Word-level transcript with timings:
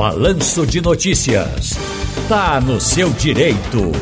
Balanço 0.00 0.66
de 0.66 0.80
Notícias. 0.80 1.78
Tá 2.26 2.58
no 2.58 2.80
seu 2.80 3.10
direito. 3.10 3.92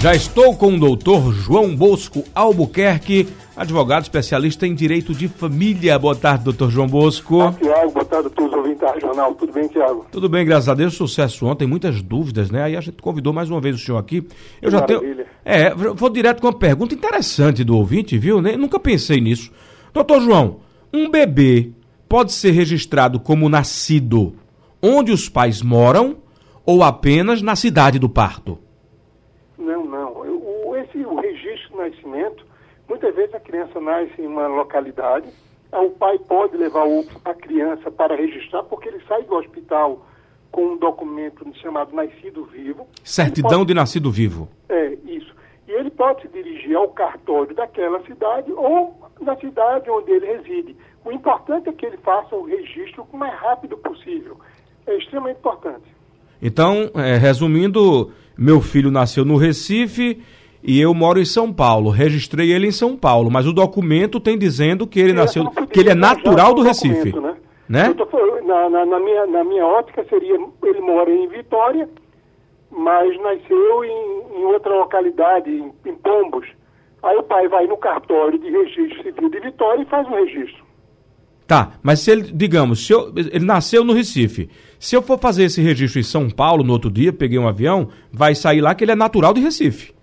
Já 0.00 0.14
estou 0.14 0.56
com 0.56 0.72
o 0.72 0.80
doutor 0.80 1.30
João 1.34 1.76
Bosco 1.76 2.24
Albuquerque, 2.34 3.28
advogado 3.54 4.04
especialista 4.04 4.66
em 4.66 4.74
direito 4.74 5.12
de 5.12 5.28
família. 5.28 5.98
Boa 5.98 6.16
tarde, 6.16 6.44
doutor 6.44 6.70
João 6.70 6.86
Bosco. 6.86 7.42
Ah, 7.42 7.52
Tiago, 7.52 7.90
boa 7.92 8.04
tarde 8.06 8.28
a 8.28 8.30
todos 8.30 8.50
os 8.50 8.56
ouvintes 8.56 8.80
da 8.80 8.92
Regional. 8.92 9.34
Tudo 9.34 9.52
bem, 9.52 9.68
Tiago? 9.68 10.06
Tudo 10.10 10.26
bem, 10.26 10.46
graças 10.46 10.70
a 10.70 10.74
Deus. 10.74 10.94
Sucesso 10.94 11.44
ontem, 11.44 11.68
muitas 11.68 12.00
dúvidas, 12.00 12.50
né? 12.50 12.62
Aí 12.62 12.76
a 12.78 12.80
gente 12.80 13.02
convidou 13.02 13.34
mais 13.34 13.50
uma 13.50 13.60
vez 13.60 13.76
o 13.76 13.78
senhor 13.78 13.98
aqui. 13.98 14.26
Eu 14.62 14.70
já 14.70 14.80
Maravilha. 14.80 15.16
tenho. 15.16 15.26
É, 15.44 15.74
vou 15.74 16.08
direto 16.08 16.40
com 16.40 16.46
uma 16.46 16.58
pergunta 16.58 16.94
interessante 16.94 17.62
do 17.62 17.76
ouvinte, 17.76 18.16
viu? 18.16 18.40
né? 18.40 18.56
Nunca 18.56 18.80
pensei 18.80 19.20
nisso. 19.20 19.52
Doutor 19.92 20.22
João, 20.22 20.60
um 20.94 21.10
bebê 21.10 21.72
pode 22.08 22.32
ser 22.32 22.50
registrado 22.52 23.20
como 23.20 23.48
nascido 23.48 24.34
onde 24.82 25.12
os 25.12 25.28
pais 25.28 25.60
moram 25.62 26.16
ou 26.64 26.82
apenas 26.82 27.42
na 27.42 27.54
cidade 27.56 27.98
do 27.98 28.08
parto? 28.08 28.58
Não, 29.56 29.84
não. 29.84 30.12
O, 30.12 30.76
esse, 30.76 30.98
o 30.98 31.16
registro 31.20 31.70
de 31.70 31.76
nascimento, 31.76 32.46
muitas 32.88 33.14
vezes 33.14 33.34
a 33.34 33.40
criança 33.40 33.80
nasce 33.80 34.20
em 34.20 34.26
uma 34.26 34.46
localidade, 34.46 35.28
o 35.72 35.90
pai 35.90 36.18
pode 36.20 36.56
levar 36.56 36.86
o- 36.86 37.04
a 37.24 37.34
criança 37.34 37.90
para 37.90 38.14
registrar, 38.16 38.62
porque 38.64 38.88
ele 38.88 39.00
sai 39.06 39.22
do 39.24 39.34
hospital 39.34 40.06
com 40.50 40.64
um 40.72 40.76
documento 40.78 41.44
chamado 41.60 41.94
Nascido 41.94 42.44
Vivo. 42.46 42.86
Certidão 43.04 43.50
pode- 43.60 43.66
de 43.66 43.74
nascido 43.74 44.10
vivo. 44.10 44.48
É, 44.68 44.96
isso. 45.04 45.34
E 45.66 45.72
ele 45.72 45.90
pode 45.90 46.22
se 46.22 46.28
dirigir 46.28 46.74
ao 46.74 46.88
cartório 46.88 47.54
daquela 47.54 48.02
cidade 48.06 48.50
ou 48.52 48.98
na 49.20 49.36
cidade 49.36 49.90
onde 49.90 50.10
ele 50.10 50.24
reside. 50.26 50.74
O 51.04 51.12
importante 51.12 51.68
é 51.68 51.72
que 51.72 51.86
ele 51.86 51.96
faça 51.98 52.34
o 52.36 52.44
registro 52.44 53.06
o 53.12 53.16
mais 53.16 53.34
rápido 53.38 53.76
possível. 53.78 54.36
É 54.86 54.96
extremamente 54.96 55.38
importante. 55.38 55.84
Então, 56.40 56.90
é, 56.94 57.16
resumindo, 57.16 58.10
meu 58.36 58.60
filho 58.60 58.90
nasceu 58.90 59.24
no 59.24 59.36
Recife 59.36 60.22
e 60.62 60.80
eu 60.80 60.92
moro 60.94 61.18
em 61.18 61.24
São 61.24 61.52
Paulo. 61.52 61.90
Registrei 61.90 62.52
ele 62.52 62.66
em 62.68 62.72
São 62.72 62.96
Paulo, 62.96 63.30
mas 63.30 63.46
o 63.46 63.52
documento 63.52 64.20
tem 64.20 64.38
dizendo 64.38 64.86
que 64.86 65.00
ele 65.00 65.12
É, 65.12 65.14
nasceu, 65.14 65.44
podia 65.50 65.66
que 65.66 65.80
ele 65.80 65.90
é 65.90 65.94
natural 65.94 66.54
do 66.54 66.62
Recife, 66.62 67.12
né? 67.18 67.36
Eu 67.88 67.94
tô 67.94 68.06
na, 68.46 68.68
na- 68.70 68.86
na 68.86 68.98
minha, 69.00 69.26
na 69.26 69.44
minha 69.44 69.66
ótica 69.66 70.04
seria, 70.08 70.34
ele 70.62 70.80
mora 70.80 71.10
em 71.10 71.28
Vitória, 71.28 71.88
mas 72.70 73.20
nasceu 73.20 73.84
em, 73.84 74.38
em 74.40 74.44
outra 74.44 74.74
localidade, 74.74 75.50
em, 75.50 75.72
em 75.84 75.94
Pombos. 75.96 76.46
Aí 77.02 77.16
o 77.16 77.22
pai 77.22 77.46
vai 77.48 77.66
no 77.66 77.76
cartório 77.76 78.38
de 78.38 78.48
registro 78.50 79.02
civil 79.02 79.28
de 79.28 79.40
Vitória 79.40 79.82
e 79.82 79.86
faz 79.86 80.06
o 80.08 80.14
registro. 80.14 80.64
Tá, 81.48 81.72
mas 81.82 82.00
se 82.00 82.10
ele, 82.10 82.22
digamos, 82.30 82.86
se 82.86 82.92
eu- 82.92 83.10
ele 83.16 83.44
nasceu 83.46 83.82
no 83.82 83.94
Recife. 83.94 84.50
Se 84.78 84.94
eu 84.94 85.00
for 85.00 85.18
fazer 85.18 85.44
esse 85.44 85.62
registro 85.62 85.98
em 85.98 86.02
São 86.04 86.28
Paulo 86.28 86.62
no 86.62 86.74
outro 86.74 86.90
dia, 86.90 87.10
peguei 87.10 87.38
um 87.38 87.48
avião, 87.48 87.88
vai 88.12 88.34
sair 88.34 88.60
lá 88.60 88.74
que 88.74 88.84
ele 88.84 88.92
é 88.92 88.94
natural 88.94 89.32
de 89.32 89.40
Recife. 89.40 89.94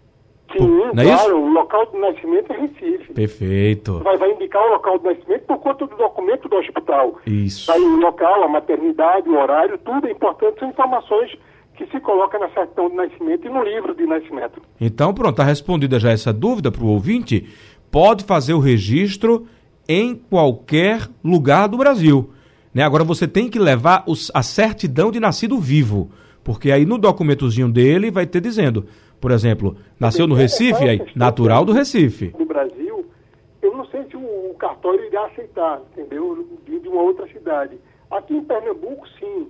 Sim, 0.52 0.68
não 0.68 1.04
é 1.04 1.06
claro, 1.06 1.28
isso? 1.30 1.36
o 1.36 1.50
local 1.54 1.86
de 1.92 1.98
nascimento 2.00 2.52
é 2.52 2.58
Recife. 2.62 3.14
Perfeito. 3.14 4.00
Vai, 4.00 4.18
vai 4.18 4.32
indicar 4.32 4.64
o 4.66 4.70
local 4.72 4.98
de 4.98 5.04
nascimento 5.06 5.42
por 5.44 5.58
conta 5.60 5.86
do 5.86 5.96
documento 5.96 6.50
do 6.50 6.56
hospital. 6.56 7.20
Isso. 7.28 7.72
Aí 7.72 7.82
o 7.82 7.98
local, 7.98 8.44
a 8.44 8.48
maternidade, 8.48 9.30
o 9.30 9.38
horário, 9.40 9.78
tudo 9.78 10.08
é 10.08 10.12
importante, 10.12 10.60
são 10.60 10.68
informações 10.70 11.32
que 11.78 11.86
se 11.88 12.00
colocam 12.00 12.40
na 12.40 12.50
certidão 12.50 12.90
de 12.90 12.96
nascimento 12.96 13.46
e 13.46 13.50
no 13.50 13.62
livro 13.64 13.94
de 13.94 14.08
nascimento. 14.08 14.62
Então, 14.82 15.14
pronto, 15.14 15.32
está 15.32 15.44
respondida 15.44 16.00
já 16.00 16.10
essa 16.10 16.34
dúvida 16.34 16.72
para 16.72 16.84
o 16.84 16.88
ouvinte. 16.88 17.48
Pode 17.92 18.24
fazer 18.24 18.54
o 18.54 18.60
registro 18.60 19.46
em 19.88 20.16
qualquer 20.16 21.08
lugar 21.24 21.68
do 21.68 21.78
Brasil. 21.78 22.30
Né? 22.74 22.84
Agora 22.84 23.04
você 23.04 23.28
tem 23.28 23.50
que 23.50 23.60
levar 23.60 24.04
os- 24.08 24.32
a 24.34 24.42
certidão 24.44 25.12
de 25.12 25.20
nascido 25.20 25.60
vivo. 25.60 26.10
Porque 26.44 26.72
aí 26.72 26.86
no 26.86 26.98
documentozinho 26.98 27.72
dele 27.72 28.12
vai 28.12 28.26
ter 28.28 28.40
dizendo, 28.42 28.86
por 29.20 29.32
exemplo, 29.32 29.76
nasceu 30.00 30.28
no 30.28 30.36
Recife, 30.36 30.84
aí, 30.88 31.02
natural 31.16 31.66
do 31.66 31.72
Recife. 31.72 32.28
do 32.38 32.46
Brasil, 32.46 33.06
eu 33.62 33.76
não 33.76 33.86
sei 33.88 34.04
se 34.04 34.16
o, 34.16 34.54
cartório 34.60 35.04
irá 35.06 35.26
aceitar, 35.26 35.82
entendeu? 35.92 36.48
De, 36.66 36.80
de 36.80 36.88
uma 36.88 37.02
outra 37.02 37.28
cidade. 37.28 37.78
Aqui 38.12 38.36
em 38.36 38.44
Pernambuco, 38.44 39.06
sim. 39.20 39.48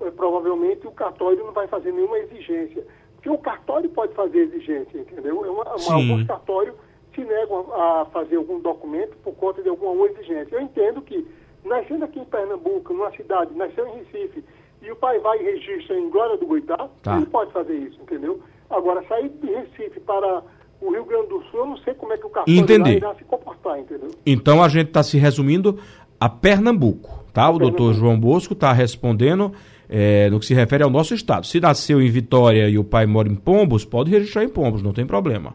Eh, 0.00 0.10
provavelmente 0.10 0.86
o 0.86 0.90
cartório 0.90 1.44
não 1.44 1.52
vai 1.52 1.66
fazer 1.68 1.92
nenhuma 1.92 2.18
exigência. 2.18 2.84
Porque 3.14 3.30
o 3.30 3.38
cartório 3.38 3.88
pode 3.90 4.14
fazer 4.14 4.38
exigência, 4.38 4.98
entendeu? 4.98 5.44
É 5.44 5.50
uma, 5.50 5.64
uma, 5.64 5.78
Sim. 5.78 5.92
alguns 5.92 6.26
cartórios 6.26 6.74
se 7.18 7.24
negam 7.24 7.66
a, 7.74 8.02
a 8.02 8.04
fazer 8.06 8.36
algum 8.36 8.60
documento 8.60 9.16
por 9.24 9.34
conta 9.34 9.60
de 9.60 9.68
alguma 9.68 10.06
exigência. 10.06 10.54
Eu 10.54 10.60
entendo 10.60 11.02
que, 11.02 11.26
nascendo 11.64 12.04
aqui 12.04 12.20
em 12.20 12.24
Pernambuco, 12.24 12.92
numa 12.92 13.10
cidade, 13.10 13.52
nasceu 13.56 13.86
em 13.88 13.98
Recife, 13.98 14.44
e 14.80 14.90
o 14.92 14.96
pai 14.96 15.18
vai 15.18 15.40
e 15.40 15.42
registra 15.42 15.98
em 15.98 16.08
Glória 16.08 16.36
do 16.36 16.46
Goitá, 16.46 16.88
Tá. 17.02 17.16
ele 17.16 17.26
pode 17.26 17.50
fazer 17.52 17.74
isso, 17.74 17.98
entendeu? 18.00 18.40
Agora, 18.70 19.02
sair 19.08 19.28
de 19.28 19.46
Recife 19.48 19.98
para 20.00 20.42
o 20.80 20.92
Rio 20.92 21.04
Grande 21.04 21.28
do 21.28 21.42
Sul, 21.50 21.60
eu 21.60 21.66
não 21.66 21.76
sei 21.78 21.94
como 21.94 22.12
é 22.12 22.16
que 22.18 22.26
o 22.26 22.30
cartório 22.30 22.60
Entendi. 22.60 22.90
irá 22.92 23.12
se 23.16 23.24
comportar, 23.24 23.80
entendeu? 23.80 24.10
Então 24.24 24.62
a 24.62 24.68
gente 24.68 24.88
está 24.88 25.02
se 25.02 25.18
resumindo 25.18 25.76
a 26.20 26.28
Pernambuco, 26.28 27.24
tá? 27.32 27.50
O 27.50 27.58
doutor 27.58 27.92
João 27.94 28.18
Bosco 28.18 28.52
está 28.52 28.72
respondendo 28.72 29.52
eh, 29.88 30.28
no 30.30 30.38
que 30.38 30.46
se 30.46 30.54
refere 30.54 30.84
ao 30.84 30.90
nosso 30.90 31.14
estado. 31.14 31.46
Se 31.46 31.58
nasceu 31.58 32.00
em 32.00 32.08
Vitória 32.10 32.68
e 32.68 32.78
o 32.78 32.84
pai 32.84 33.06
mora 33.06 33.28
em 33.28 33.34
Pombos, 33.34 33.84
pode 33.84 34.10
registrar 34.12 34.44
em 34.44 34.48
Pombos, 34.48 34.82
não 34.82 34.92
tem 34.92 35.04
problema. 35.06 35.54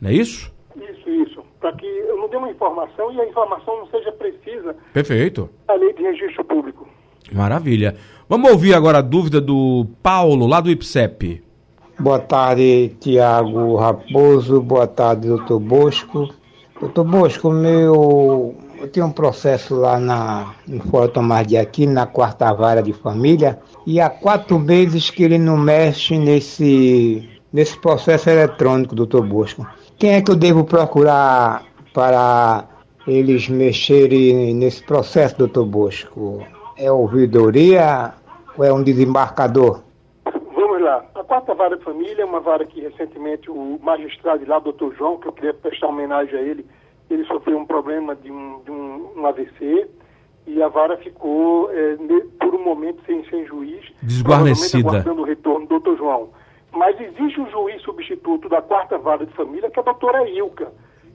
Não 0.00 0.08
é 0.10 0.14
isso? 0.14 0.52
Para 1.64 1.72
que 1.72 1.86
eu 1.86 2.18
não 2.18 2.28
dê 2.28 2.36
uma 2.36 2.50
informação 2.50 3.10
e 3.10 3.18
a 3.18 3.26
informação 3.26 3.78
não 3.78 3.86
seja 3.86 4.12
precisa 4.12 4.76
Perfeito. 4.92 5.48
da 5.66 5.72
lei 5.72 5.94
de 5.94 6.02
registro 6.02 6.44
público. 6.44 6.86
Maravilha. 7.32 7.96
Vamos 8.28 8.50
ouvir 8.50 8.74
agora 8.74 8.98
a 8.98 9.00
dúvida 9.00 9.40
do 9.40 9.86
Paulo, 10.02 10.46
lá 10.46 10.60
do 10.60 10.70
IPSEP. 10.70 11.42
Boa 11.98 12.18
tarde, 12.18 12.94
Tiago 13.00 13.76
Raposo. 13.76 14.60
Boa 14.60 14.86
tarde, 14.86 15.26
doutor 15.26 15.58
Bosco. 15.58 16.28
Doutor 16.78 17.04
Bosco, 17.04 17.50
meu. 17.50 18.54
Eu 18.78 18.88
tenho 18.88 19.06
um 19.06 19.12
processo 19.12 19.74
lá 19.74 19.98
na, 19.98 20.54
em 20.68 20.80
Fora 20.80 21.08
Tomás 21.08 21.46
de 21.46 21.56
Aquino, 21.56 21.94
na 21.94 22.04
quarta 22.04 22.52
vara 22.52 22.82
de 22.82 22.92
família, 22.92 23.58
e 23.86 24.02
há 24.02 24.10
quatro 24.10 24.58
meses 24.58 25.08
que 25.08 25.22
ele 25.22 25.38
não 25.38 25.56
mexe 25.56 26.18
nesse, 26.18 27.26
nesse 27.50 27.78
processo 27.78 28.28
eletrônico, 28.28 28.94
doutor 28.94 29.26
Bosco. 29.26 29.66
Quem 29.98 30.14
é 30.14 30.22
que 30.22 30.30
eu 30.30 30.36
devo 30.36 30.64
procurar 30.64 31.62
para 31.92 32.64
eles 33.06 33.48
mexerem 33.48 34.54
nesse 34.54 34.82
processo, 34.84 35.38
doutor 35.38 35.64
Bosco? 35.66 36.44
É 36.76 36.90
ouvidoria 36.90 38.12
ou 38.56 38.64
é 38.64 38.72
um 38.72 38.82
desembarcador? 38.82 39.82
Vamos 40.54 40.82
lá. 40.82 41.04
A 41.14 41.22
quarta 41.22 41.54
vara 41.54 41.76
de 41.76 41.84
família 41.84 42.22
é 42.22 42.24
uma 42.24 42.40
vara 42.40 42.64
que 42.66 42.80
recentemente 42.80 43.50
o 43.50 43.78
magistrado 43.82 44.40
de 44.40 44.46
lá, 44.46 44.58
doutor 44.58 44.94
João, 44.96 45.18
que 45.18 45.28
eu 45.28 45.32
queria 45.32 45.54
prestar 45.54 45.88
homenagem 45.88 46.36
a 46.38 46.42
ele, 46.42 46.66
ele 47.08 47.24
sofreu 47.26 47.58
um 47.58 47.66
problema 47.66 48.14
de 48.16 48.30
um, 48.32 48.60
de 48.64 48.70
um, 48.70 49.10
um 49.16 49.26
AVC 49.26 49.86
e 50.46 50.62
a 50.62 50.68
vara 50.68 50.96
ficou, 50.98 51.70
ne- 52.00 52.22
por 52.40 52.54
um 52.54 52.64
momento, 52.64 53.00
sem, 53.06 53.24
sem 53.30 53.46
juiz. 53.46 53.80
Desguarnecida. 54.02 54.88
aguardando 54.88 55.22
o 55.22 55.24
retorno 55.24 55.60
do 55.66 55.68
doutor 55.68 55.96
João. 55.96 56.28
Mas 56.74 57.00
existe 57.00 57.40
um 57.40 57.48
juiz 57.50 57.80
substituto 57.82 58.48
da 58.48 58.60
quarta 58.60 58.98
vara 58.98 59.24
de 59.24 59.32
família, 59.34 59.70
que 59.70 59.78
é 59.78 59.82
a 59.82 59.84
doutora 59.84 60.28
Ilka. 60.28 60.72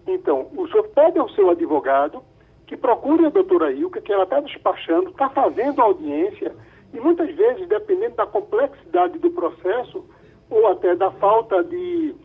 Então, 0.07 0.47
o 0.55 0.67
senhor 0.69 0.87
pede 0.89 1.19
ao 1.19 1.29
seu 1.29 1.49
advogado 1.49 2.23
que 2.65 2.77
procure 2.77 3.25
a 3.25 3.29
doutora 3.29 3.71
Ilka, 3.71 3.99
que 3.99 4.13
ela 4.13 4.23
está 4.23 4.39
despachando, 4.39 5.09
está 5.09 5.29
fazendo 5.29 5.81
audiência, 5.81 6.55
e 6.93 6.99
muitas 6.99 7.35
vezes, 7.35 7.67
dependendo 7.67 8.15
da 8.15 8.25
complexidade 8.25 9.19
do 9.19 9.29
processo, 9.31 10.05
ou 10.49 10.67
até 10.67 10.95
da 10.95 11.11
falta 11.11 11.63
de, 11.63 12.15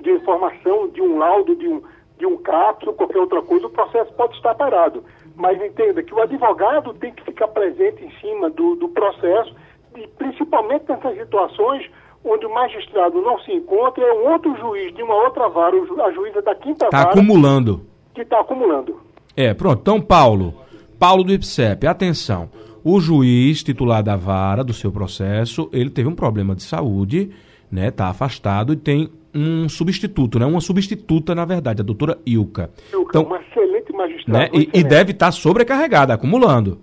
de 0.00 0.10
informação, 0.12 0.88
de 0.88 1.02
um 1.02 1.18
laudo, 1.18 1.56
de 1.56 1.66
um, 1.66 1.82
de 2.16 2.26
um 2.26 2.36
CAPS 2.36 2.86
ou 2.86 2.94
qualquer 2.94 3.18
outra 3.18 3.42
coisa, 3.42 3.66
o 3.66 3.70
processo 3.70 4.12
pode 4.12 4.36
estar 4.36 4.54
parado. 4.54 5.02
Mas 5.34 5.60
entenda 5.60 6.02
que 6.02 6.14
o 6.14 6.20
advogado 6.20 6.94
tem 6.94 7.12
que 7.12 7.24
ficar 7.24 7.48
presente 7.48 8.04
em 8.04 8.10
cima 8.20 8.48
do, 8.50 8.76
do 8.76 8.88
processo, 8.88 9.54
e 9.96 10.06
principalmente 10.06 10.84
nessas 10.88 11.16
situações 11.16 11.90
onde 12.24 12.46
o 12.46 12.54
magistrado 12.54 13.20
não 13.20 13.38
se 13.40 13.52
encontra, 13.52 14.02
é 14.04 14.12
um 14.12 14.32
outro 14.32 14.56
juiz 14.56 14.94
de 14.94 15.02
uma 15.02 15.14
outra 15.24 15.48
vara, 15.48 15.76
a 15.76 16.12
juíza 16.12 16.40
da 16.42 16.54
quinta 16.54 16.84
Está 16.86 16.98
vara, 16.98 17.10
acumulando. 17.10 17.82
que 18.14 18.20
está 18.22 18.40
acumulando. 18.40 19.00
É, 19.36 19.52
pronto. 19.54 19.80
Então, 19.80 20.00
Paulo, 20.00 20.54
Paulo 20.98 21.24
do 21.24 21.32
IPSEP, 21.32 21.86
atenção. 21.86 22.48
O 22.84 23.00
juiz 23.00 23.62
titular 23.62 24.02
da 24.02 24.16
vara 24.16 24.62
do 24.64 24.72
seu 24.72 24.90
processo, 24.92 25.68
ele 25.72 25.88
teve 25.90 26.08
um 26.08 26.14
problema 26.14 26.54
de 26.54 26.62
saúde, 26.62 27.30
né? 27.70 27.90
Tá 27.90 28.08
afastado 28.08 28.72
e 28.72 28.76
tem 28.76 29.08
um 29.34 29.68
substituto, 29.68 30.38
né? 30.38 30.44
Uma 30.44 30.60
substituta, 30.60 31.34
na 31.34 31.44
verdade, 31.44 31.80
a 31.80 31.84
doutora 31.84 32.18
Ilka. 32.26 32.70
Eu, 32.92 33.02
Então, 33.08 33.22
uma 33.22 33.40
excelente 33.40 33.92
magistrada. 33.92 34.38
né? 34.38 34.50
E, 34.52 34.68
e 34.80 34.84
deve 34.84 35.12
estar 35.12 35.30
sobrecarregada, 35.32 36.12
acumulando. 36.12 36.78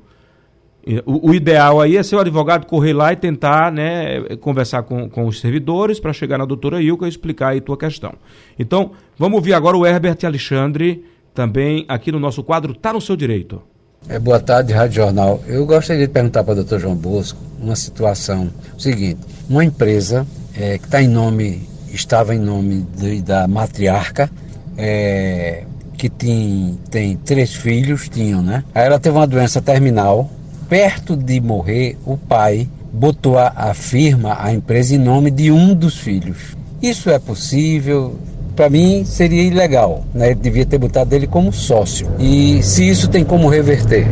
O, 1.06 1.30
o 1.30 1.34
ideal 1.36 1.80
aí 1.80 1.98
é 1.98 2.04
ser 2.04 2.16
o 2.16 2.20
advogado 2.20 2.66
correr 2.66 2.94
lá 2.94 3.14
e 3.14 3.16
tentar 3.16 3.72
né, 3.72 4.36
conversar 4.42 4.84
com, 4.84 5.10
com 5.10 5.28
os 5.28 5.40
servidores 5.40 6.00
para 6.00 6.14
chegar 6.14 6.38
na 6.38 6.46
doutora 6.46 6.82
Ilka 6.82 7.06
e 7.06 7.10
explicar 7.10 7.50
aí 7.50 7.62
tua 7.62 7.78
questão. 7.78 8.14
Então, 8.58 8.92
vamos 9.18 9.38
ouvir 9.38 9.54
agora 9.54 9.78
o 9.78 9.86
Herbert 9.86 10.18
Alexandre, 10.24 11.06
também 11.34 11.86
aqui 11.88 12.12
no 12.12 12.20
nosso 12.20 12.44
quadro 12.44 12.74
Tá 12.74 12.92
no 12.92 13.02
Seu 13.02 13.16
Direito. 13.16 13.62
É, 14.08 14.18
boa 14.18 14.40
tarde, 14.40 14.74
Rádio 14.74 14.96
Jornal. 14.96 15.42
Eu 15.46 15.66
gostaria 15.66 16.08
de 16.08 16.14
perguntar 16.14 16.44
para 16.44 16.54
o 16.54 16.56
doutor 16.56 16.80
João 16.80 16.96
Bosco 16.96 17.40
uma 17.62 17.76
situação. 17.76 18.50
O 18.78 18.82
seguinte, 18.82 19.20
uma 19.50 19.64
empresa 19.64 20.26
é, 20.56 20.78
que 20.78 20.86
está 20.86 21.02
em 21.02 21.08
nome, 21.08 21.68
estava 21.92 22.34
em 22.34 22.40
nome 22.40 22.86
de, 22.96 23.22
da 23.22 23.48
matriarca, 23.48 24.30
é, 24.78 25.64
que 25.98 26.10
tem, 26.10 26.80
tem 26.90 27.18
três 27.18 27.54
filhos, 27.54 28.08
tinham, 28.08 28.42
né? 28.42 28.64
Aí 28.74 28.86
ela 28.86 29.00
teve 29.00 29.18
uma 29.18 29.28
doença 29.28 29.62
terminal. 29.62 30.30
Perto 30.70 31.18
de 31.18 31.42
morrer, 31.42 31.98
o 32.06 32.16
pai 32.16 32.68
botou 32.94 33.40
a, 33.40 33.48
a 33.58 33.74
firma, 33.74 34.38
a 34.40 34.54
empresa, 34.54 34.94
em 34.94 35.00
nome 35.00 35.32
de 35.32 35.52
um 35.52 35.74
dos 35.74 35.98
filhos. 35.98 36.56
Isso 36.80 37.10
é 37.10 37.18
possível? 37.18 38.14
Para 38.56 38.70
mim 38.70 39.04
seria 39.04 39.42
ilegal, 39.42 40.04
né? 40.14 40.28
Ele 40.28 40.40
devia 40.40 40.70
ter 40.70 40.78
botado 40.78 41.16
ele 41.16 41.26
como 41.26 41.52
sócio. 41.52 42.06
E 42.20 42.62
se 42.62 42.88
isso 42.88 43.10
tem 43.10 43.26
como 43.26 43.50
reverter? 43.50 44.06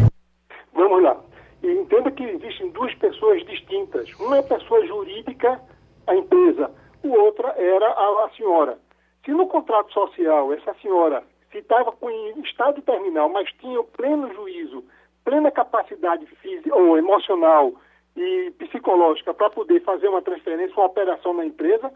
Vamos 0.74 1.04
lá. 1.04 1.16
E 1.62 1.68
entenda 1.68 2.10
que 2.10 2.24
existem 2.24 2.72
duas 2.72 2.92
pessoas 2.96 3.46
distintas. 3.46 4.10
Uma 4.20 4.38
é 4.38 4.40
a 4.40 4.44
pessoa 4.58 4.84
jurídica, 4.88 5.62
a 6.08 6.16
empresa. 6.16 6.72
O 7.04 7.10
outra 7.10 7.54
era 7.56 7.86
a, 7.86 8.26
a 8.26 8.30
senhora. 8.36 8.80
Se 9.24 9.30
no 9.30 9.46
contrato 9.46 9.94
social 9.94 10.52
essa 10.54 10.74
senhora 10.82 11.22
se 11.52 11.60
estava 11.60 11.92
com 11.92 12.10
estado 12.44 12.82
terminal, 12.82 13.30
mas 13.30 13.48
tinha 13.60 13.84
pleno 13.96 14.34
juízo, 14.34 14.84
plena 15.28 15.52
capacidade 15.52 16.26
física 16.38 16.74
ou 16.74 16.98
emocional 16.98 17.74
e 18.16 18.50
psicológica 18.58 19.34
para 19.34 19.50
poder 19.50 19.82
fazer 19.82 20.08
uma 20.08 20.22
transferência, 20.22 20.74
uma 20.78 20.86
operação 20.86 21.34
na 21.34 21.46
empresa, 21.46 21.92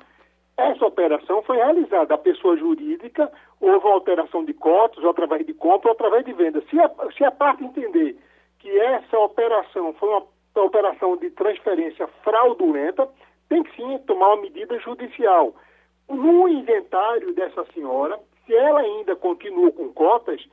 essa 0.58 0.86
operação 0.86 1.42
foi 1.44 1.56
realizada. 1.56 2.14
A 2.14 2.18
pessoa 2.18 2.58
jurídica 2.58 3.32
houve 3.62 3.86
uma 3.86 3.94
alteração 3.94 4.44
de 4.44 4.54
cotas, 4.54 5.02
ou 5.02 5.12
através 5.12 5.46
de 5.46 5.54
compra, 5.54 5.88
ou 5.88 5.94
através 5.94 6.26
de 6.26 6.34
venda. 6.34 6.62
Se 6.70 6.78
a, 6.78 6.92
se 7.18 7.24
a 7.24 7.32
parte 7.32 7.64
entender 7.64 8.18
que 8.60 8.70
essa 8.78 9.18
operação 9.18 9.94
foi 9.94 10.10
uma, 10.10 10.24
uma 10.54 10.66
operação 10.66 11.16
de 11.16 11.30
transferência 11.30 12.08
fraudulenta, 12.26 13.08
tem 13.48 13.64
que 13.64 13.74
sim 13.78 13.98
tomar 14.00 14.34
uma 14.34 14.42
medida 14.42 14.78
judicial. 14.80 15.56
No 16.10 16.50
inventário 16.50 17.34
dessa 17.34 17.64
senhora, 17.74 18.20
se 18.46 18.54
ela 18.54 18.82
ainda 18.82 19.16
continua 19.16 19.72
com 19.72 19.88
cotas, 19.94 20.46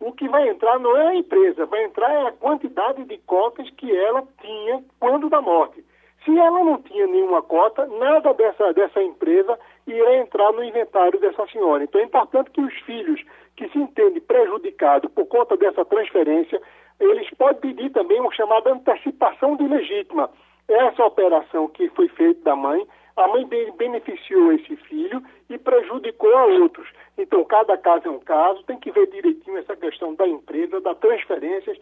o 0.00 0.12
que 0.12 0.28
vai 0.28 0.48
entrar 0.48 0.78
não 0.78 0.96
é 0.96 1.08
a 1.08 1.14
empresa, 1.14 1.66
vai 1.66 1.84
entrar 1.84 2.12
é 2.12 2.26
a 2.28 2.32
quantidade 2.32 3.04
de 3.04 3.18
cotas 3.18 3.68
que 3.70 3.94
ela 3.94 4.22
tinha 4.40 4.84
quando 5.00 5.28
da 5.28 5.40
morte. 5.40 5.84
Se 6.24 6.36
ela 6.36 6.64
não 6.64 6.82
tinha 6.82 7.06
nenhuma 7.06 7.40
cota, 7.40 7.86
nada 7.86 8.34
dessa, 8.34 8.72
dessa 8.72 9.00
empresa 9.02 9.58
irá 9.86 10.16
entrar 10.16 10.52
no 10.52 10.64
inventário 10.64 11.20
dessa 11.20 11.46
senhora. 11.46 11.84
Então 11.84 12.00
é 12.00 12.04
importante 12.04 12.50
que 12.50 12.60
os 12.60 12.74
filhos 12.80 13.22
que 13.56 13.68
se 13.68 13.78
entendem 13.78 14.20
prejudicados 14.20 15.10
por 15.12 15.26
conta 15.26 15.56
dessa 15.56 15.84
transferência, 15.84 16.60
eles 16.98 17.30
podem 17.30 17.60
pedir 17.60 17.90
também 17.90 18.20
uma 18.20 18.34
chamada 18.34 18.72
antecipação 18.72 19.56
de 19.56 19.66
legítima. 19.66 20.28
Essa 20.68 21.04
operação 21.04 21.68
que 21.68 21.88
foi 21.90 22.08
feita 22.08 22.40
da 22.42 22.56
mãe, 22.56 22.86
a 23.16 23.28
mãe 23.28 23.46
beneficiou 23.78 24.52
esse 24.52 24.76
filho 24.76 25.22
e 25.48 25.56
prejudicou 25.56 26.36
a 26.36 26.44
outros. 26.46 26.88
Então, 27.18 27.44
cada 27.44 27.76
caso 27.78 28.08
é 28.08 28.10
um 28.10 28.18
caso, 28.18 28.62
tem 28.64 28.78
que 28.78 28.90
ver 28.90 29.06
direitinho 29.10 29.58
essa 29.58 29.74
questão 29.74 30.14
da 30.14 30.26
empresa, 30.26 30.80
das 30.80 30.98
transferências, 30.98 31.78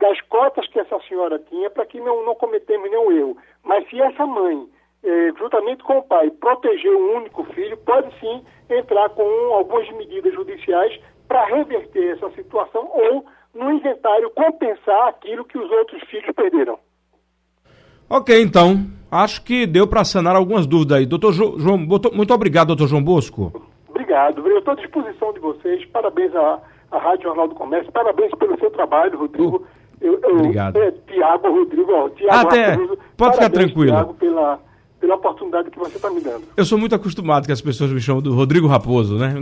das 0.00 0.20
cotas 0.22 0.66
que 0.68 0.80
essa 0.80 0.98
senhora 1.08 1.38
tinha, 1.50 1.68
para 1.70 1.84
que 1.84 2.00
não, 2.00 2.24
não 2.24 2.34
cometemos 2.34 2.90
nenhum 2.90 3.12
erro. 3.12 3.36
Mas 3.62 3.88
se 3.90 4.00
essa 4.00 4.24
mãe, 4.24 4.66
eh, 5.02 5.32
juntamente 5.38 5.82
com 5.84 5.98
o 5.98 6.02
pai, 6.02 6.30
proteger 6.30 6.90
um 6.96 7.16
único 7.16 7.44
filho, 7.52 7.76
pode 7.78 8.08
sim 8.18 8.42
entrar 8.70 9.10
com 9.10 9.22
algumas 9.52 9.90
medidas 9.92 10.32
judiciais 10.32 10.98
para 11.28 11.44
reverter 11.44 12.16
essa 12.16 12.30
situação 12.30 12.90
ou, 12.90 13.26
no 13.54 13.70
inventário, 13.70 14.30
compensar 14.30 15.08
aquilo 15.08 15.44
que 15.44 15.58
os 15.58 15.70
outros 15.70 16.02
filhos 16.04 16.34
perderam. 16.34 16.78
Ok, 18.08 18.40
então. 18.42 18.86
Acho 19.10 19.44
que 19.44 19.66
deu 19.66 19.86
para 19.86 20.04
sanar 20.04 20.34
algumas 20.34 20.66
dúvidas 20.66 20.98
aí. 20.98 21.06
Doutor 21.06 21.32
João, 21.32 21.78
muito 21.78 22.34
obrigado, 22.34 22.68
doutor 22.68 22.88
João 22.88 23.02
Bosco. 23.02 23.73
Obrigado. 24.14 24.46
Eu 24.46 24.58
estou 24.58 24.72
à 24.72 24.76
disposição 24.76 25.32
de 25.32 25.40
vocês. 25.40 25.84
Parabéns 25.86 26.34
à, 26.34 26.60
à 26.92 26.98
Rádio 26.98 27.24
Jornal 27.24 27.48
do 27.48 27.54
Comércio. 27.54 27.90
Parabéns 27.90 28.30
pelo 28.38 28.58
seu 28.58 28.70
trabalho, 28.70 29.18
Rodrigo. 29.18 29.56
Uh, 29.56 29.66
eu, 30.00 30.20
eu, 30.22 30.36
Obrigado. 30.36 30.76
É, 30.76 30.92
Tiago, 31.08 31.50
Rodrigo. 31.50 31.92
Ó, 31.92 32.08
Tiago 32.10 32.48
Até. 32.48 32.76
Pode 33.16 33.34
ficar 33.34 33.50
tranquilo. 33.50 33.90
Tiago, 33.90 34.14
pela, 34.14 34.60
pela 35.00 35.14
oportunidade 35.16 35.70
que 35.70 35.78
você 35.78 35.96
está 35.96 36.10
me 36.10 36.20
dando. 36.20 36.44
Eu 36.56 36.64
sou 36.64 36.78
muito 36.78 36.94
acostumado 36.94 37.46
que 37.46 37.52
as 37.52 37.60
pessoas 37.60 37.90
me 37.90 38.00
chamam 38.00 38.22
do 38.22 38.34
Rodrigo 38.34 38.68
Raposo, 38.68 39.18
né? 39.18 39.34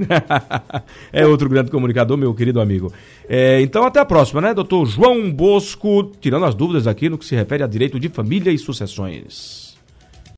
é 1.13 1.27
outro 1.27 1.49
grande 1.49 1.71
comunicador, 1.71 2.17
meu 2.17 2.33
querido 2.35 2.61
amigo. 2.61 2.91
É, 3.29 3.61
então, 3.61 3.85
até 3.85 4.01
a 4.01 4.07
próxima, 4.07 4.41
né, 4.41 4.55
doutor 4.55 4.87
João 4.87 5.31
Bosco, 5.31 6.05
tirando 6.21 6.47
as 6.47 6.55
dúvidas 6.55 6.87
aqui 6.87 7.11
no 7.11 7.19
que 7.19 7.27
se 7.27 7.35
refere 7.35 7.63
a 7.63 7.67
direito 7.67 8.01
de 8.01 8.09
família 8.09 8.51
e 8.51 8.57
sucessões. 8.57 9.72